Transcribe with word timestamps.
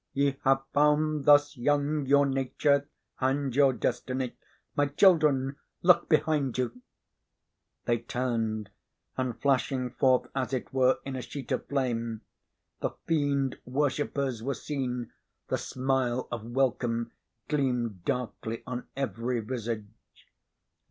Ye 0.13 0.35
have 0.45 0.63
found 0.73 1.25
thus 1.25 1.55
young 1.55 2.07
your 2.07 2.25
nature 2.25 2.87
and 3.19 3.55
your 3.55 3.71
destiny. 3.71 4.35
My 4.75 4.87
children, 4.87 5.57
look 5.83 6.09
behind 6.09 6.57
you!" 6.57 6.81
They 7.85 7.99
turned; 7.99 8.71
and 9.15 9.39
flashing 9.39 9.91
forth, 9.91 10.27
as 10.33 10.53
it 10.53 10.73
were, 10.73 10.97
in 11.05 11.15
a 11.15 11.21
sheet 11.21 11.51
of 11.51 11.67
flame, 11.67 12.21
the 12.79 12.95
fiend 13.05 13.59
worshippers 13.63 14.41
were 14.41 14.55
seen; 14.55 15.11
the 15.49 15.59
smile 15.59 16.27
of 16.31 16.45
welcome 16.49 17.11
gleamed 17.47 18.03
darkly 18.03 18.63
on 18.65 18.87
every 18.95 19.39
visage. 19.39 19.91